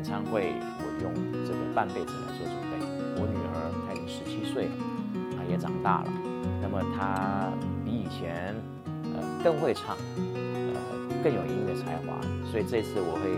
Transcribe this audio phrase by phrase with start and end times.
[0.00, 1.12] 演唱会，我用
[1.44, 2.80] 这个半辈子来做准备。
[3.20, 4.72] 我女儿她已经十七岁了，
[5.36, 6.08] 她也长大了，
[6.62, 7.52] 那么她
[7.84, 8.56] 比以前
[9.12, 9.94] 呃更会唱，
[10.72, 10.80] 呃
[11.22, 12.16] 更有音乐才华，
[12.50, 13.28] 所以这次我会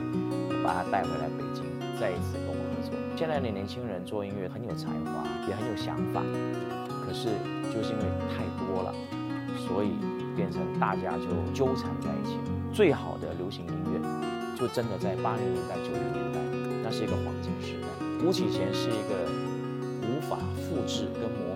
[0.63, 1.67] 把她带回来北京，
[1.99, 2.95] 再一次跟我合作。
[3.19, 6.23] 现在的年轻人做音乐很有才华，也很有想法，
[7.03, 7.27] 可是
[7.75, 8.95] 就是因为太多了，
[9.67, 9.99] 所以
[10.37, 12.39] 变成大家就纠缠在一起。
[12.73, 14.01] 最好的流行音乐。
[14.55, 16.39] 就真的在八零年代、九零年代，
[16.85, 17.89] 那是一个黄金时代。
[18.25, 19.27] 巫启贤是一个
[20.07, 21.52] 无法复制跟模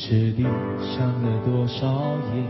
[0.00, 0.44] 痴痴地
[0.80, 1.86] 想了多少
[2.34, 2.42] 夜，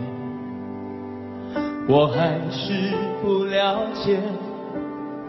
[1.89, 4.21] 我还是不了解。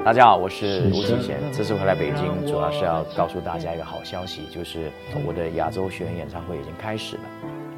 [0.05, 1.39] 大家好，我是吴启贤。
[1.51, 4.91] 这次回来北京，主要是要告诉大家一个好消息，就是
[5.25, 7.23] 我的亚洲学员演唱会已经开始了。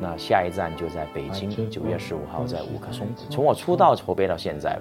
[0.02, 3.08] 那下一站就在北京，九月十五号在五棵松。
[3.30, 4.78] 从我出道筹备到现在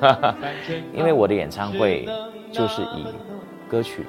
[0.00, 0.34] 吧，
[0.92, 2.08] 因为我的演唱会
[2.50, 3.06] 就是以
[3.70, 4.04] 歌曲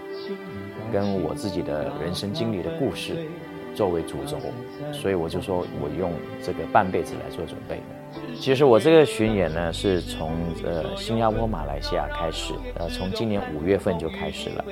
[0.91, 3.27] 跟我自己的人生经历的故事。
[3.77, 4.39] 作为主轴，
[4.91, 6.11] 所以我就说我用
[6.41, 7.79] 这个半辈子来做准备。
[8.35, 10.31] 其实我这个巡演呢，是从
[10.63, 14.65] 呃新加坡、马来西亚开始，呃从今年五月份就开始了，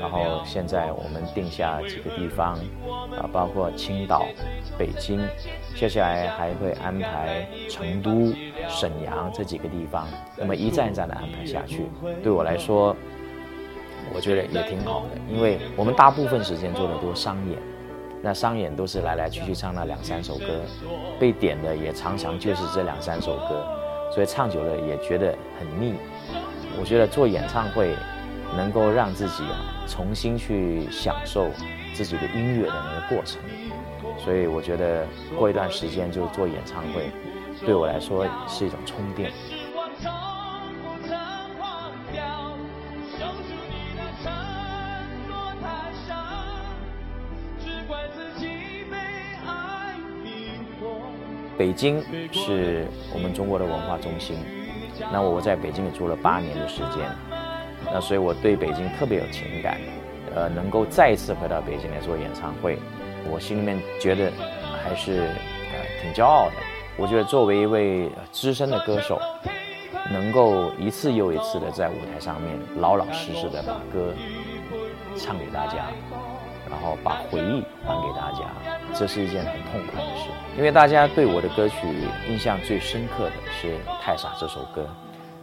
[0.00, 2.58] 然后现在我们定下几个地方，
[3.16, 4.26] 啊包括青岛、
[4.76, 5.20] 北京，
[5.76, 8.34] 接下来还会安排成都、
[8.68, 11.84] 沈阳这几个地方，那么一站一站的安排下去。
[12.24, 12.96] 对我来说，
[14.12, 17.56] 我觉得也挺好的，因为我们大部分时间做的都是商演。
[18.22, 20.60] 那商演都是来来去去唱那两三首歌，
[21.18, 23.66] 被点的也常常就是这两三首歌，
[24.12, 25.94] 所以唱久了也觉得很腻。
[26.78, 27.94] 我觉得做演唱会
[28.56, 29.42] 能够让自己
[29.86, 31.48] 重新去享受
[31.94, 33.40] 自己的音乐的那个过程，
[34.18, 35.06] 所以我觉得
[35.38, 37.10] 过一段时间就做演唱会，
[37.64, 39.30] 对我来说是一种充电。
[51.60, 54.38] 北京是我们中国的文化中心，
[55.12, 57.06] 那我在北京也住了八年的时间，
[57.84, 59.76] 那所以我对北京特别有情感，
[60.34, 62.78] 呃，能够再一次回到北京来做演唱会，
[63.30, 64.32] 我心里面觉得
[64.82, 66.52] 还是呃挺骄傲的。
[66.96, 69.20] 我觉得作为一位资深的歌手，
[70.10, 74.14] 能够一次又一次的在舞台上面老老实实的把歌
[75.14, 75.88] 唱给大家。
[76.70, 78.46] 然后把回忆还给大家，
[78.94, 80.30] 这是一件很痛快的事。
[80.56, 81.76] 因为大家对我的歌曲
[82.28, 84.88] 印象最深刻的是《太傻》这首歌。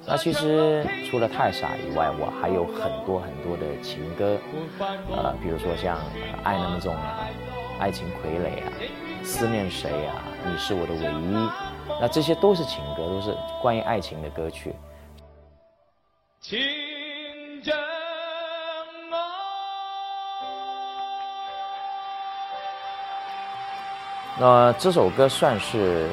[0.10, 4.38] 那其实除了《太傻》以外，我还有很多很多的情歌，
[5.12, 5.98] 呃，比如说像
[6.44, 7.28] 《爱那么重》啊，
[7.82, 8.72] 《爱情傀儡》啊，
[9.26, 11.36] 《思念谁》啊，《你是我的唯一》，
[12.00, 14.74] 那这些都是情歌，都是关于爱情的歌曲。
[16.40, 16.58] 情
[24.40, 26.08] 那这首歌算是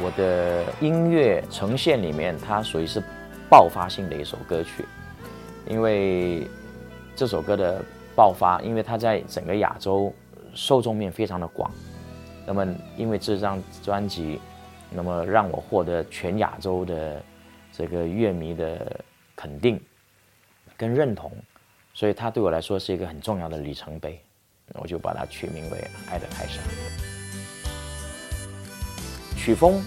[0.00, 3.02] 我的音乐呈现里面，它属于是
[3.50, 4.84] 爆发性的一首歌曲，
[5.66, 6.46] 因为
[7.16, 7.82] 这首歌的
[8.14, 10.14] 爆发，因为它在整个亚洲
[10.54, 11.68] 受众面非常的广，
[12.46, 12.64] 那么
[12.96, 14.40] 因为这张专辑，
[14.88, 17.20] 那么让我获得全亚洲的
[17.72, 19.00] 这个乐迷的
[19.34, 19.80] 肯定
[20.76, 21.32] 跟认同，
[21.92, 24.20] 所以它对我来说是一个很重要的里程碑，
[24.74, 26.60] 我就把它取名为《爱的太傻》。
[29.44, 29.78] 曲风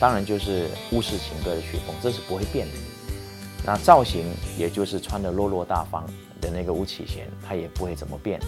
[0.00, 2.72] 当然就是乌式情歌的曲风，这是不会变的。
[3.66, 4.24] 那造型
[4.56, 6.06] 也就是穿的落落大方
[6.40, 8.40] 的那个吴启贤，他也不会怎么变。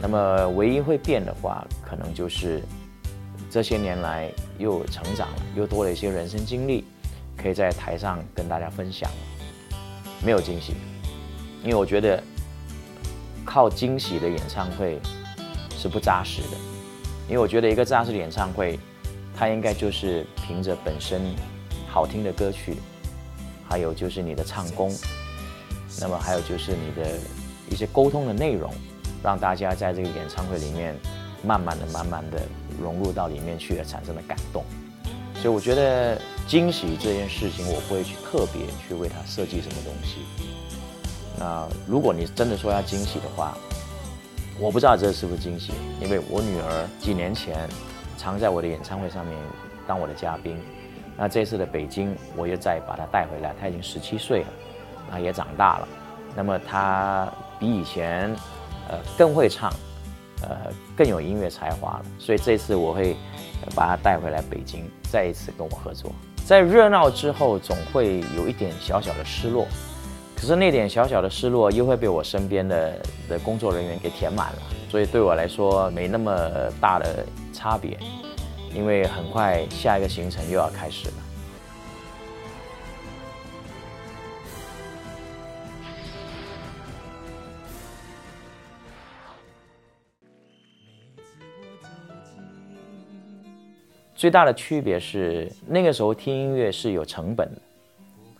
[0.00, 2.62] 那么唯一会变的话，可能就是
[3.50, 6.84] 这些年来又成长了，又多了一些人生经历，
[7.36, 9.10] 可以在台上跟大家分享。
[10.24, 10.74] 没有惊喜，
[11.64, 12.22] 因为我觉得
[13.44, 15.00] 靠惊喜的演唱会
[15.76, 16.56] 是不扎实的。
[17.26, 18.78] 因为我觉得一个扎实的演唱会。
[19.36, 21.22] 它应该就是凭着本身
[21.88, 22.76] 好听的歌曲，
[23.68, 24.94] 还有就是你的唱功，
[26.00, 27.18] 那么还有就是你的
[27.70, 28.72] 一些沟通的内容，
[29.22, 30.94] 让大家在这个演唱会里面
[31.42, 32.42] 慢慢的、慢慢的
[32.80, 34.62] 融入到里面去，而产生的感动。
[35.40, 40.18] 所以我觉得惊喜这件事情，我不会去特别去为它设计什么东西。
[41.38, 43.56] 那如果你真的说要惊喜的话，
[44.58, 45.72] 我不知道这是不是惊喜，
[46.02, 47.66] 因为我女儿几年前
[48.20, 49.34] 常在我的演唱会上面
[49.86, 50.60] 当我的嘉宾。
[51.16, 54.46] 那这次的北京，我又再把他带回来，他已经十七岁了，
[55.12, 55.88] 啊，也长大了。
[56.36, 57.26] 那么他
[57.58, 58.30] 比以前，
[58.90, 59.72] 呃，更会唱，
[60.42, 62.04] 呃，更有音乐才华了。
[62.18, 63.16] 所以这次我会
[63.74, 66.12] 把他带回来北京，再一次跟我合作。
[66.44, 69.66] 在热闹之后，总会有一点小小的失落。
[70.36, 74.58] 可是那点小小的失落又会被我身边的的工作人员给填满了，
[74.88, 76.32] 所以对我来说没那么
[76.80, 77.26] 大的
[77.60, 77.98] 差别，
[78.74, 81.14] 因为很快下一个行程又要开始了。
[94.16, 97.60] 最大的区别是那个时候听音乐是有成本的，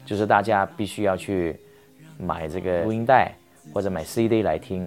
[0.06, 1.60] 就是大家必须要去。
[2.22, 3.34] 买这个录音带
[3.72, 4.86] 或者买 CD 来听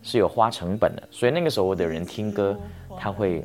[0.00, 2.56] 是有花成本的，所以那个时候的人听歌，
[2.96, 3.44] 他会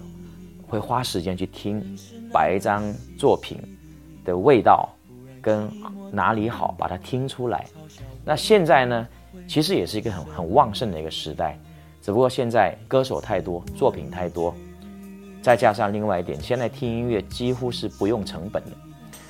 [0.74, 1.96] 会花时间去听，
[2.32, 2.84] 把一张
[3.16, 3.60] 作品
[4.26, 4.90] 的味道
[5.40, 5.70] 跟
[6.12, 7.64] 哪里好把它听出来。
[8.26, 9.08] 那现在呢，
[9.48, 11.60] 其实也是一个很很旺盛的一个时代，
[12.02, 14.52] 只不过现在歌手太多，作品太多，
[15.44, 18.72] 再加上另外一点，现在听音乐几乎是不用成本的，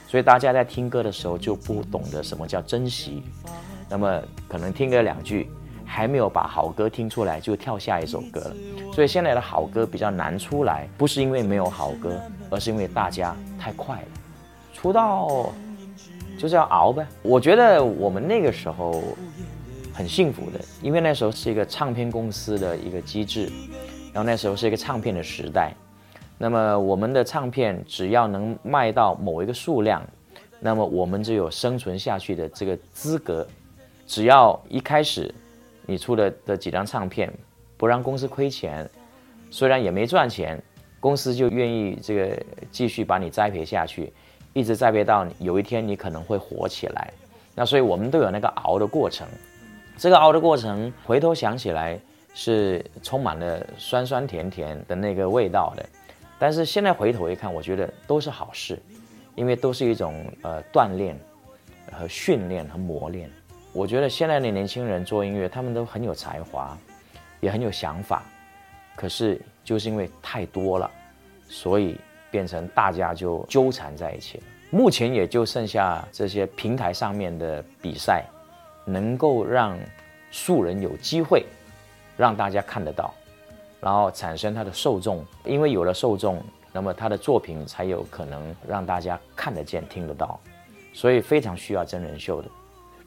[0.07, 3.21] 所以大家在听歌的时候就不懂得什么叫珍惜。
[3.89, 5.49] 那么可能听个两句，
[5.93, 8.55] 还没有把好歌听出来，就跳下一首歌了。
[8.91, 12.19] 所以现在的好歌比较难出来，不是因为没有好歌，
[12.49, 14.07] 而是因为大家太快了。
[14.73, 15.53] 出道
[16.35, 17.05] 就是要熬呗。
[17.21, 19.03] 我觉得我们那个时候
[19.93, 23.51] 很幸福的，因为那时候是一个唱片公司的一个机制，
[24.11, 25.71] 然后那时候是一个唱片的时代。
[26.39, 30.03] 那么我们的唱片只要能卖到某一个数量，
[30.59, 33.47] 那么我们就有生存下去的这个资格。
[34.05, 35.33] 只要一开始，
[35.85, 37.31] 你出的的几张唱片
[37.77, 38.89] 不让公司亏钱，
[39.49, 40.61] 虽然也没赚钱，
[40.99, 44.11] 公司就愿意这个继续把你栽培下去，
[44.53, 47.11] 一直栽培到有一天你可能会火起来。
[47.55, 49.27] 那所以我们都有那个熬的过程，
[49.97, 51.99] 这个熬的过程回头想起来
[52.33, 55.85] 是充满了酸酸甜甜的那个味道的。
[56.39, 58.81] 但是现在回头一看，我觉得都是好事，
[59.35, 61.15] 因为都是一种呃锻炼
[61.91, 63.29] 和训练和磨练。
[63.73, 66.77] 我觉得现在的年轻人做音乐，他们都很有才华，
[67.41, 68.21] 也很有想法，
[68.95, 70.89] 可是就是因为太多了，
[71.49, 71.97] 所以
[72.29, 74.43] 变成大家就纠缠在一起了。
[74.69, 78.23] 目前也就剩下这些平台上面的比赛，
[78.85, 79.75] 能够让
[80.29, 81.43] 素人有机会
[82.15, 83.11] 让大家看得到，
[83.81, 85.25] 然后产生他的受众。
[85.45, 90.39] 因为有了受众，那么他的作品才有可能让大家看得见、听得到，
[90.93, 92.47] 所以非常需要真人秀的。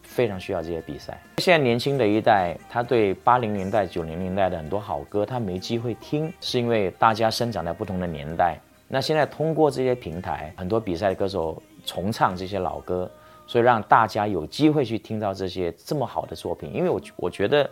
[0.06, 1.20] 非常需要这些比赛。
[1.38, 8.58] 现在年轻的一代，他对八零年代、九零年代的很多好歌，他没机会听，是因为大家生长在不同的年代。
[8.88, 13.10] 那现在通过这些平台，很多比赛的歌手重唱这些老歌，
[13.46, 16.72] 所以让大家有机会去听到这些这么好的作品。
[16.72, 17.68] 因为我我觉得，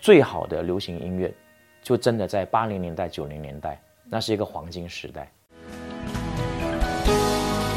[0.00, 1.32] 最好的流行音乐，
[1.82, 5.30] 就真的在八零年代、九零年代，那是一个黄金时代。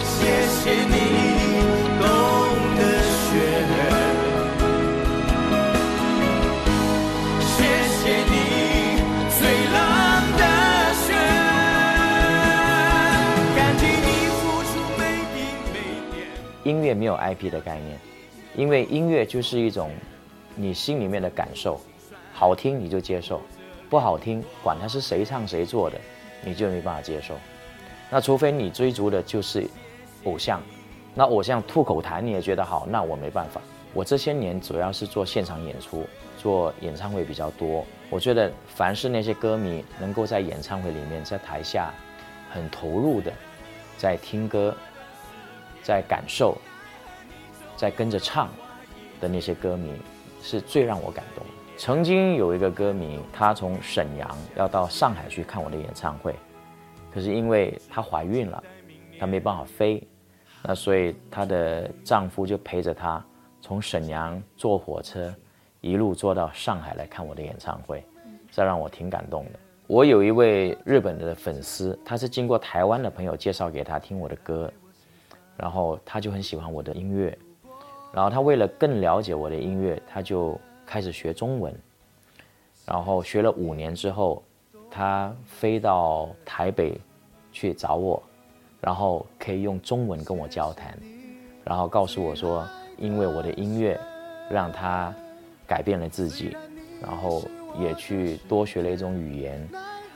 [0.02, 1.29] 谢谢你。
[16.70, 18.00] 音乐没有 IP 的概念，
[18.56, 19.90] 因为音乐就是一种
[20.56, 21.82] 你心里面的感受，
[22.32, 23.42] 好听你就接受，
[23.90, 26.00] 不好听管它是谁唱谁做的，
[26.46, 27.34] 你就没办法接受。
[28.12, 29.68] 那除非你追逐的就是
[30.26, 30.62] 偶像，
[31.16, 33.60] 那偶像吐口痰你也觉得好，那我没办法。
[33.92, 36.06] 我这些年主要是做现场演出，
[36.38, 37.84] 做演唱会比较多。
[38.12, 41.92] 我觉得凡是那些歌迷能够在演唱会里面，在台下
[42.52, 43.34] 很投入的
[43.98, 44.76] 在听歌。
[45.82, 46.58] 在感受，
[47.76, 48.50] 在跟着唱
[49.20, 49.94] 的那些歌迷，
[50.42, 51.46] 是最让我感动。
[51.78, 56.36] 曾经有一个歌迷，她从沈阳要到上海去看我的演唱会，
[57.14, 58.64] 可是因为她怀孕了，
[59.18, 60.06] 她没办法飞，
[60.64, 63.24] 那所以她的丈夫就陪着她
[63.62, 65.34] 从沈阳坐火车
[65.80, 68.04] 一路坐到上海来看我的演唱会，
[68.52, 69.52] 这让我挺感动的。
[69.88, 74.72] 我有一位日本的粉丝，他是经过台湾的朋友介绍给他听我的歌。
[75.60, 77.38] 然后他就很喜欢我的音乐，
[78.14, 81.76] 然后他为了更了解我的音乐，他就开始学中文。
[82.86, 84.42] 然后学了五年之后，
[84.90, 87.00] 他飞到台北
[87.52, 88.24] 去找我，
[88.82, 90.98] 然后可以用中文跟我交谈，
[91.64, 92.66] 然后告诉我说，
[92.98, 94.00] 因为我的音乐
[94.50, 95.14] 让他
[95.68, 96.56] 改变了自己，
[97.00, 97.44] 然后
[97.78, 99.70] 也去多学了一种语言，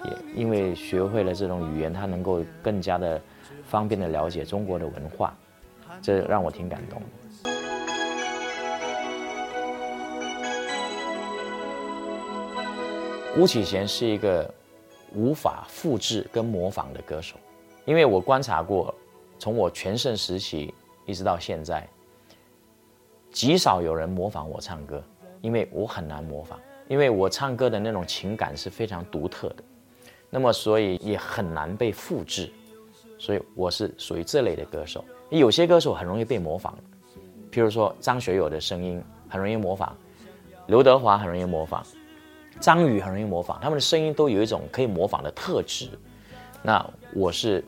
[0.06, 3.22] 也因为学会了这种语言，他能够更加的
[3.66, 5.36] 方便的了解中国的文化，
[6.02, 7.02] 这让我挺感动。
[13.36, 14.54] 巫启贤是一个
[15.16, 17.36] 无法复制跟模仿的歌手，
[17.84, 18.94] 因为我观察过，
[19.40, 20.72] 从我全盛时期
[21.08, 21.88] 一直到现在，
[23.32, 25.04] 极少有人模仿我唱歌，
[25.42, 29.64] 因为我很难模仿，因为我唱歌的那种情感是非常独特的，
[30.30, 32.52] 那么所以也很难被复制，
[33.24, 35.02] 所以我是属于这类的歌手。
[35.30, 36.74] 有些歌手很容易被模仿，
[37.50, 39.94] 譬如说张学友的声音很容易模仿，
[40.68, 41.82] 刘德华很容易模仿。
[42.60, 45.88] 张宇很容易模仿，他们的声音都有一种可以模仿的特质。
[46.62, 47.64] 那我是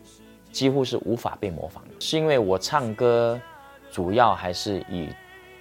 [0.51, 3.39] 几乎是无法被模仿，是因为我唱歌
[3.89, 5.07] 主要还是以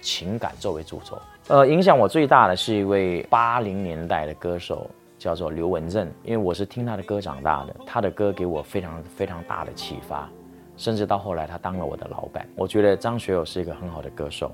[0.01, 1.17] 情感作为主轴。
[1.47, 4.89] 呃，影响我最大的是一位八零年代的歌手，
[5.25, 10.29] 叫做刘文正，因为我是听他的歌长大的，他的歌给我非常非常大的启发，
[10.77, 12.47] 甚至到后来他当了我的老板。
[12.55, 14.51] 我觉得张学友是一个很好的歌手。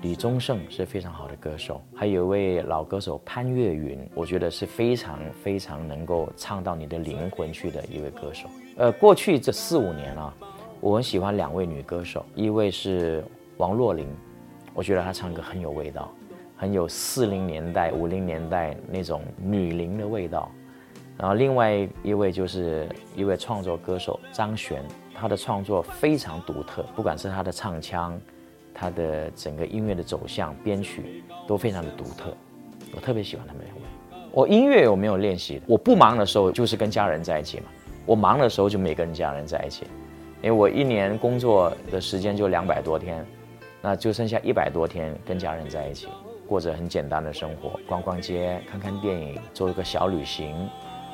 [0.00, 8.48] 李宗盛是非常好的歌手，还有一位老歌手潘越云，我觉得是非常非常能够唱到你的灵魂去的一位歌手。
[8.76, 10.32] 呃，过去这四五年啊，
[10.80, 13.24] 我很喜欢两位女歌手，一位是
[13.56, 14.06] 王若琳，
[14.72, 16.12] 我觉得她唱歌很有味道，
[16.64, 20.50] 很有四零年代、五零年代那种女伶的味道。
[21.18, 24.82] 然后另外一位就是一位创作歌手张悬，
[25.14, 28.18] 她的创作非常独特，不管是她的唱腔。
[28.76, 32.36] 他的整个音乐的走向、编曲都非常的独特，
[32.92, 33.82] 我特别喜欢他们两位。
[34.32, 35.62] 我音乐有没有练习？
[35.68, 37.66] 我不忙的时候就是跟家人在一起嘛，
[38.04, 39.84] 我忙的时候就没跟家人在一起，
[40.42, 43.24] 因为我一年工作的时间就两百多天，
[43.80, 46.08] 那就剩下一百多天跟家人在一起，
[46.54, 50.54] 过着很简单的生活，逛逛街、看看电影、做一个小旅行，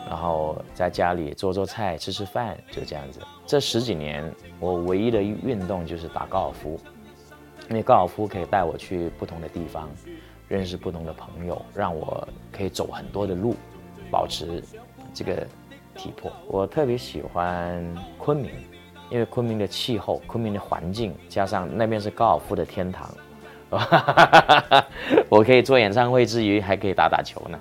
[0.06, 3.20] 然后在家里做做菜、吃吃饭，就这样子。
[3.46, 6.78] 这十几年，我唯一的运动就是打高尔夫。
[7.70, 9.88] 因为高尔夫可以带我去不同的地方，
[10.46, 13.56] 认识不同的朋友，让我可以走很多的路，
[14.10, 14.62] 保持
[15.14, 15.46] 这个
[15.94, 16.30] 体魄。
[16.48, 17.82] 我特别喜欢
[18.18, 18.50] 昆明，
[19.08, 23.08] 因为昆明的气候、昆明的环境，加上那边是高尔夫的天堂，
[25.28, 27.58] 我可以做演唱会之余还可以打打球呢。